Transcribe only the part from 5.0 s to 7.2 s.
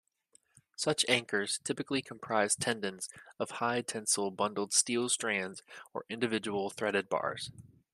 strands or individual threaded